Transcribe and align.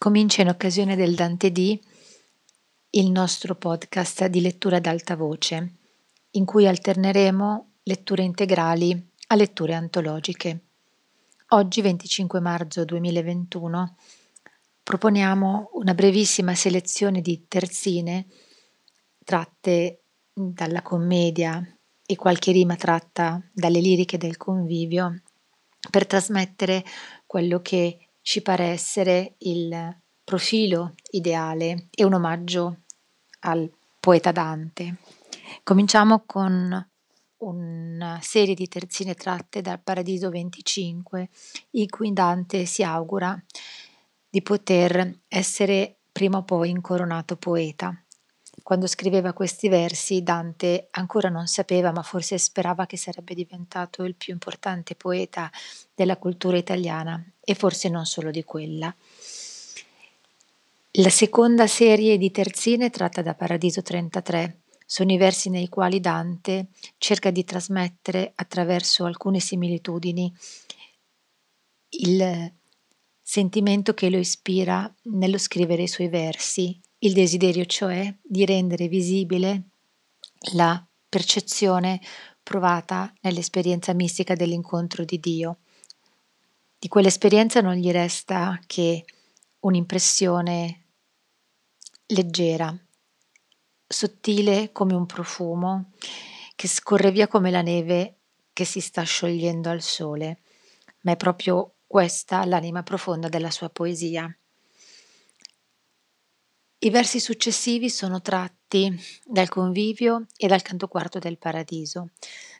comincia 0.00 0.40
in 0.40 0.48
occasione 0.48 0.96
del 0.96 1.14
Dante 1.14 1.52
D 1.52 1.78
il 2.92 3.10
nostro 3.10 3.54
podcast 3.54 4.24
di 4.28 4.40
lettura 4.40 4.78
ad 4.78 4.86
alta 4.86 5.14
voce, 5.14 5.74
in 6.30 6.46
cui 6.46 6.66
alterneremo 6.66 7.72
letture 7.82 8.22
integrali 8.22 9.10
a 9.26 9.34
letture 9.34 9.74
antologiche. 9.74 10.60
Oggi, 11.48 11.82
25 11.82 12.40
marzo 12.40 12.86
2021, 12.86 13.96
proponiamo 14.82 15.72
una 15.74 15.92
brevissima 15.92 16.54
selezione 16.54 17.20
di 17.20 17.44
terzine 17.46 18.26
tratte 19.22 20.04
dalla 20.32 20.80
commedia 20.80 21.62
e 22.06 22.16
qualche 22.16 22.52
rima 22.52 22.74
tratta 22.74 23.38
dalle 23.52 23.80
liriche 23.80 24.16
del 24.16 24.38
convivio 24.38 25.20
per 25.90 26.06
trasmettere 26.06 26.86
quello 27.26 27.60
che 27.60 28.06
ci 28.22 28.42
pare 28.42 28.64
essere 28.66 29.34
il 29.38 29.98
profilo 30.24 30.94
ideale 31.10 31.88
e 31.90 32.04
un 32.04 32.14
omaggio 32.14 32.82
al 33.40 33.70
poeta 33.98 34.32
Dante. 34.32 34.96
Cominciamo 35.62 36.22
con 36.26 36.88
una 37.38 38.18
serie 38.22 38.54
di 38.54 38.68
terzine 38.68 39.14
tratte 39.14 39.62
dal 39.62 39.80
Paradiso 39.82 40.28
25 40.30 41.28
in 41.72 41.88
cui 41.88 42.12
Dante 42.12 42.66
si 42.66 42.82
augura 42.82 43.42
di 44.28 44.42
poter 44.42 45.22
essere 45.26 46.00
prima 46.12 46.38
o 46.38 46.44
poi 46.44 46.70
incoronato 46.70 47.36
poeta. 47.36 47.94
Quando 48.70 48.86
scriveva 48.86 49.32
questi 49.32 49.68
versi 49.68 50.22
Dante 50.22 50.86
ancora 50.92 51.28
non 51.28 51.48
sapeva, 51.48 51.90
ma 51.90 52.04
forse 52.04 52.38
sperava 52.38 52.86
che 52.86 52.96
sarebbe 52.96 53.34
diventato 53.34 54.04
il 54.04 54.14
più 54.14 54.32
importante 54.32 54.94
poeta 54.94 55.50
della 55.92 56.16
cultura 56.16 56.56
italiana 56.56 57.20
e 57.40 57.56
forse 57.56 57.88
non 57.88 58.06
solo 58.06 58.30
di 58.30 58.44
quella. 58.44 58.94
La 60.92 61.10
seconda 61.10 61.66
serie 61.66 62.16
di 62.16 62.30
terzine 62.30 62.90
tratta 62.90 63.22
da 63.22 63.34
Paradiso 63.34 63.82
33 63.82 64.60
sono 64.86 65.10
i 65.10 65.16
versi 65.16 65.50
nei 65.50 65.68
quali 65.68 65.98
Dante 65.98 66.68
cerca 66.96 67.32
di 67.32 67.42
trasmettere 67.42 68.30
attraverso 68.36 69.04
alcune 69.04 69.40
similitudini 69.40 70.32
il 71.88 72.52
sentimento 73.20 73.94
che 73.94 74.10
lo 74.10 74.18
ispira 74.18 74.88
nello 75.06 75.38
scrivere 75.38 75.82
i 75.82 75.88
suoi 75.88 76.06
versi, 76.06 76.80
il 77.02 77.12
desiderio 77.12 77.64
cioè 77.64 78.14
di 78.22 78.44
rendere 78.44 78.88
visibile 78.88 79.70
la 80.54 80.84
percezione 81.08 82.00
provata 82.42 83.12
nell'esperienza 83.22 83.92
mistica 83.94 84.34
dell'incontro 84.34 85.04
di 85.04 85.18
Dio. 85.18 85.58
Di 86.78 86.88
quell'esperienza 86.88 87.60
non 87.60 87.74
gli 87.74 87.90
resta 87.90 88.58
che 88.66 89.04
un'impressione 89.60 90.84
leggera, 92.06 92.74
sottile 93.86 94.72
come 94.72 94.94
un 94.94 95.06
profumo, 95.06 95.92
che 96.54 96.68
scorre 96.68 97.10
via 97.10 97.28
come 97.28 97.50
la 97.50 97.62
neve 97.62 98.16
che 98.52 98.64
si 98.64 98.80
sta 98.80 99.02
sciogliendo 99.02 99.70
al 99.70 99.82
sole, 99.82 100.40
ma 101.02 101.12
è 101.12 101.16
proprio 101.16 101.76
questa 101.86 102.44
l'anima 102.44 102.82
profonda 102.82 103.28
della 103.28 103.50
sua 103.50 103.70
poesia. 103.70 104.34
I 106.82 106.88
versi 106.88 107.20
successivi 107.20 107.90
sono 107.90 108.22
tratti 108.22 108.90
dal 109.22 109.50
convivio 109.50 110.24
e 110.34 110.46
dal 110.46 110.62
canto 110.62 110.88
quarto 110.88 111.18
del 111.18 111.36
paradiso. 111.36 112.08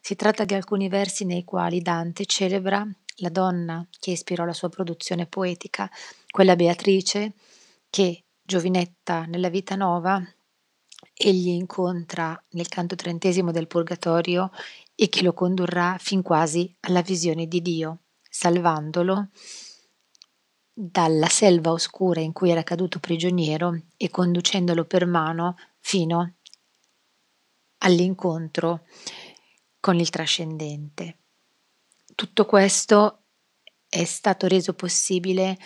Si 0.02 0.14
tratta 0.14 0.44
di 0.44 0.52
alcuni 0.52 0.90
versi 0.90 1.24
nei 1.24 1.42
quali 1.42 1.80
Dante 1.80 2.27
celebra 2.27 2.86
la 3.16 3.28
donna 3.30 3.86
che 3.98 4.10
ispirò 4.10 4.44
la 4.44 4.52
sua 4.52 4.68
produzione 4.68 5.24
poetica, 5.24 5.90
quella 6.28 6.54
Beatrice 6.54 7.32
che, 7.88 8.24
giovinetta 8.42 9.24
nella 9.24 9.48
vita 9.48 9.74
nuova, 9.74 10.22
egli 11.14 11.48
incontra 11.48 12.38
nel 12.50 12.68
canto 12.68 12.96
trentesimo 12.96 13.52
del 13.52 13.68
Purgatorio 13.68 14.50
e 14.95 15.08
che 15.08 15.22
lo 15.22 15.33
condurrà 15.33 15.96
fin 15.98 16.20
quasi 16.20 16.70
alla 16.80 17.00
visione 17.00 17.46
di 17.46 17.62
Dio, 17.62 18.00
salvandolo 18.28 19.30
dalla 20.83 21.29
selva 21.29 21.73
oscura 21.73 22.20
in 22.20 22.33
cui 22.33 22.48
era 22.48 22.63
caduto 22.63 23.01
prigioniero 23.01 23.83
e 23.98 24.08
conducendolo 24.08 24.86
per 24.86 25.05
mano 25.05 25.58
fino 25.79 26.36
all'incontro 27.79 28.86
con 29.79 29.98
il 29.98 30.08
trascendente. 30.08 31.19
Tutto 32.14 32.46
questo 32.46 33.24
è 33.90 34.05
stato 34.05 34.46
reso 34.46 34.73
possibile 34.73 35.58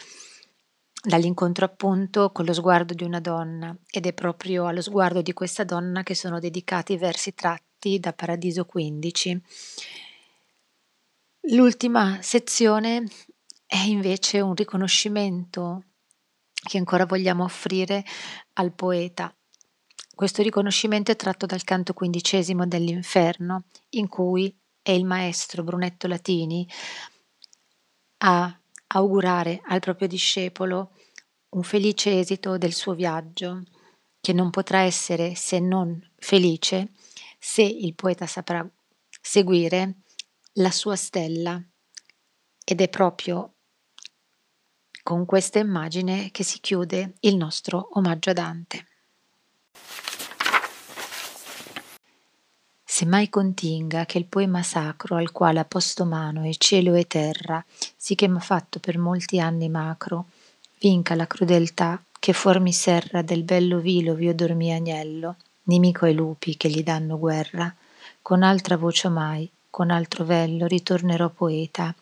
dall'incontro 1.01 1.65
appunto 1.65 2.33
con 2.33 2.45
lo 2.45 2.53
sguardo 2.53 2.93
di 2.93 3.05
una 3.05 3.21
donna 3.21 3.77
ed 3.89 4.07
è 4.07 4.13
proprio 4.15 4.67
allo 4.67 4.83
sguardo 4.83 5.23
di 5.23 5.33
questa 5.33 5.63
donna 5.63 6.03
che 6.03 6.17
sono 6.17 6.41
dedicati 6.41 6.95
i 6.95 6.99
versi 6.99 7.35
tratti 7.35 8.01
da 8.01 8.13
Paradiso 8.13 8.65
15. 8.65 9.43
L'ultima 11.51 12.19
sezione 12.21 13.05
è 13.67 13.79
invece 13.79 14.41
un 14.41 14.55
riconoscimento 14.55 15.85
che 16.53 16.79
ancora 16.79 17.07
vogliamo 17.07 17.45
offrire 17.45 18.05
al 18.55 18.73
poeta. 18.73 19.35
Questo 20.15 20.43
riconoscimento 20.43 21.11
è 21.11 21.17
tratto 21.17 21.45
dal 21.47 21.65
canto 21.65 21.93
quindicesimo 21.93 22.67
dell'Inferno, 22.67 23.65
in 23.91 24.09
cui 24.09 24.57
è 24.81 24.93
il 24.93 25.05
maestro 25.05 25.63
Brunetto 25.63 26.07
Latini 26.07 26.69
a 28.19 28.61
augurare 28.89 29.61
al 29.67 29.81
proprio 29.81 30.07
discepolo 30.07 30.93
un 31.51 31.63
felice 31.63 32.19
esito 32.19 32.59
del 32.59 32.73
suo 32.73 32.95
viaggio, 32.95 33.63
che 34.21 34.33
non 34.33 34.51
potrà 34.51 34.81
essere 34.81 35.35
se 35.35 35.59
non 35.59 36.01
felice 36.17 36.93
se 37.39 37.63
il 37.63 37.95
poeta 37.95 38.27
saprà 38.27 38.67
seguire 39.21 39.97
la 40.55 40.71
sua 40.71 40.97
stella. 40.97 41.63
Ed 42.65 42.81
è 42.81 42.89
proprio 42.89 43.54
con 45.05 45.27
questa 45.27 45.59
immagine 45.59 46.31
che 46.33 46.43
si 46.43 46.61
chiude 46.61 47.13
il 47.21 47.37
nostro 47.37 47.91
omaggio 47.93 48.31
a 48.31 48.33
Dante. 48.33 48.87
Se 52.83 53.05
mai 53.05 53.29
continga 53.29 54.07
che 54.07 54.17
il 54.17 54.25
poema 54.25 54.63
sacro 54.63 55.17
al 55.17 55.31
quale 55.31 55.61
ha 55.61 55.65
posto 55.67 56.07
mano 56.07 56.43
è 56.45 56.55
cielo 56.55 56.95
e 56.95 57.07
terra, 57.07 57.63
sì 57.95 58.15
che 58.15 58.29
m'ha 58.29 58.41
fatto 58.41 58.79
per 58.79 58.97
molti 58.97 59.39
anni 59.39 59.69
macro, 59.69 60.29
vinca 60.79 61.15
la 61.15 61.27
crudeltà 61.27 62.03
che 62.19 62.33
fuor 62.33 62.61
mi 62.61 62.73
serra 62.73 63.21
del 63.21 63.43
bello 63.43 63.81
vilo 63.81 64.15
v'io 64.15 64.35
dormì 64.35 64.73
agnello, 64.73 65.37
nemico 65.65 66.07
ai 66.07 66.15
lupi 66.15 66.57
che 66.57 66.71
gli 66.71 66.83
danno 66.83 67.19
guerra, 67.19 67.75
con 68.23 68.43
altra 68.43 68.79
voce 68.79 69.11
mai, 69.11 69.51
con 69.69 69.91
altro 69.91 70.25
vello 70.25 70.67
ritornerò 70.67 71.29
poeta, 71.29 71.95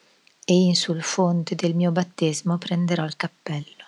e 0.45 0.55
in 0.55 0.75
sul 0.75 1.03
fonte 1.03 1.55
del 1.55 1.75
mio 1.75 1.93
battesimo 1.93 2.59
prenderò 2.59 3.05
il 3.05 3.17
cappello. 3.17 3.85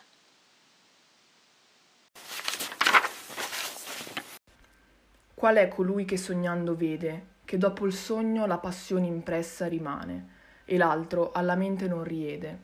Qual 5.34 5.56
è 5.56 5.68
colui 5.68 6.04
che 6.04 6.16
sognando 6.16 6.76
vede, 6.76 7.26
che 7.44 7.58
dopo 7.58 7.86
il 7.86 7.92
sogno 7.92 8.46
la 8.46 8.58
passione 8.58 9.06
impressa 9.06 9.66
rimane, 9.66 10.28
e 10.64 10.76
l'altro 10.76 11.32
alla 11.32 11.56
mente 11.56 11.88
non 11.88 12.04
riede? 12.04 12.58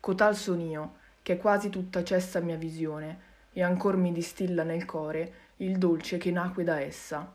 Cotal 0.00 0.36
son 0.36 0.60
io, 0.60 0.96
che 1.22 1.36
quasi 1.36 1.70
tutta 1.70 2.02
cessa 2.02 2.40
mia 2.40 2.56
visione, 2.56 3.28
e 3.52 3.62
ancor 3.62 3.96
mi 3.96 4.12
distilla 4.12 4.64
nel 4.64 4.84
core 4.84 5.32
il 5.58 5.78
dolce 5.78 6.18
che 6.18 6.30
nacque 6.30 6.64
da 6.64 6.80
essa. 6.80 7.32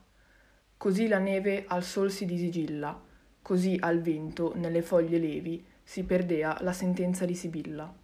Così 0.78 1.08
la 1.08 1.20
neve 1.20 1.64
al 1.68 1.84
sol 1.84 2.12
si 2.12 2.26
disigilla, 2.26 3.00
così 3.42 3.78
al 3.80 4.02
vento 4.02 4.52
nelle 4.56 4.82
foglie 4.82 5.18
levi 5.18 5.66
si 5.86 6.04
perdea 6.04 6.58
la 6.62 6.74
sentenza 6.74 7.26
di 7.26 7.36
Sibilla. 7.36 7.96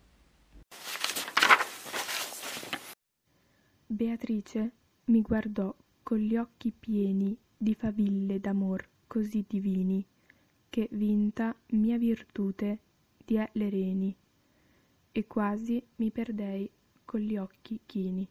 Beatrice 3.88 4.72
mi 5.06 5.22
guardò 5.22 5.76
con 6.02 6.20
gli 6.20 6.38
occhi 6.38 6.72
pieni 6.72 7.36
di 7.58 7.74
faville 7.74 8.40
d'amor 8.40 8.88
così 9.08 9.44
divini, 9.46 10.06
che 10.70 10.88
vinta 10.92 11.54
mia 11.72 11.98
virtute 11.98 12.80
diè 13.26 13.50
le 13.54 13.70
reni, 13.70 14.16
e 15.12 15.28
quasi 15.28 15.84
mi 15.98 16.12
perdei 16.12 16.70
con 17.04 17.20
gli 17.20 17.36
occhi 17.36 17.82
chini. 17.86 18.26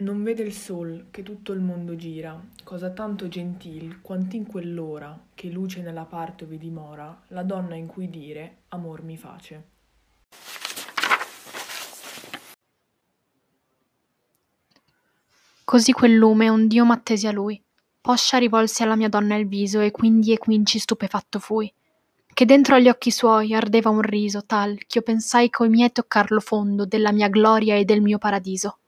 Non 0.00 0.22
vede 0.22 0.42
il 0.42 0.54
sol 0.54 1.08
che 1.10 1.22
tutto 1.22 1.52
il 1.52 1.60
mondo 1.60 1.94
gira, 1.94 2.42
cosa 2.64 2.88
tanto 2.88 3.28
gentil, 3.28 4.00
quant'in 4.00 4.46
quell'ora, 4.46 5.26
che 5.34 5.50
luce 5.50 5.82
nella 5.82 6.04
parte 6.04 6.44
ove 6.44 6.56
dimora, 6.56 7.24
la 7.28 7.42
donna 7.42 7.74
in 7.74 7.86
cui 7.86 8.08
dire 8.08 8.62
amor 8.68 9.02
mi 9.02 9.18
face. 9.18 9.64
Così 15.64 15.92
quel 15.92 16.14
lume 16.14 16.48
un 16.48 16.66
dio 16.66 16.86
m'attesi 16.86 17.26
a 17.26 17.32
lui. 17.32 17.62
Poscia 18.00 18.38
rivolsi 18.38 18.82
alla 18.82 18.96
mia 18.96 19.10
donna 19.10 19.36
il 19.36 19.46
viso, 19.46 19.80
e 19.80 19.90
quindi 19.90 20.32
e 20.32 20.38
quinci 20.38 20.78
stupefatto 20.78 21.38
fui. 21.38 21.70
che 22.32 22.46
dentro 22.46 22.74
agli 22.74 22.88
occhi 22.88 23.10
suoi 23.10 23.52
ardeva 23.52 23.90
un 23.90 24.00
riso 24.00 24.46
tal 24.46 24.78
ch'io 24.86 25.02
pensai 25.02 25.50
coi 25.50 25.68
miei 25.68 25.92
toccar 25.92 26.30
lo 26.30 26.40
fondo 26.40 26.86
della 26.86 27.12
mia 27.12 27.28
gloria 27.28 27.74
e 27.76 27.84
del 27.84 28.00
mio 28.00 28.16
paradiso. 28.16 28.78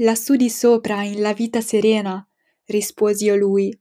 Lassù 0.00 0.36
di 0.36 0.50
sopra, 0.50 1.02
in 1.04 1.20
la 1.20 1.32
vita 1.32 1.62
serena, 1.62 2.26
risposi 2.66 3.24
io 3.24 3.36
lui, 3.36 3.74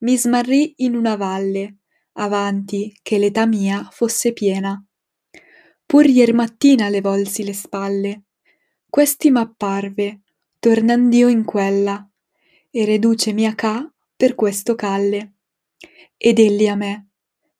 mi 0.00 0.18
smarrì 0.18 0.74
in 0.78 0.94
una 0.94 1.16
valle, 1.16 1.78
avanti 2.14 2.94
che 3.02 3.16
l'età 3.16 3.46
mia 3.46 3.88
fosse 3.90 4.34
piena. 4.34 4.84
Pur 5.86 6.04
ier 6.04 6.34
mattina 6.34 6.90
le 6.90 7.00
volsi 7.00 7.42
le 7.42 7.54
spalle, 7.54 8.24
questi 8.86 9.30
m'apparve, 9.30 10.20
tornand'io 10.58 11.28
in 11.28 11.44
quella, 11.44 12.06
e 12.70 12.84
reducemi 12.84 13.46
a 13.46 13.54
ca 13.54 13.90
per 14.14 14.34
questo 14.34 14.74
calle. 14.74 15.36
Ed 16.18 16.38
egli 16.38 16.66
a 16.66 16.74
me, 16.74 17.08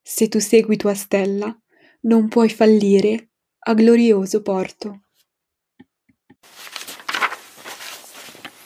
se 0.03 0.29
tu 0.29 0.39
segui 0.39 0.77
tua 0.77 0.95
stella, 0.95 1.59
non 2.03 2.29
puoi 2.29 2.51
fallire 2.51 3.31
a 3.61 3.73
glorioso 3.73 4.43
porto. 4.43 5.05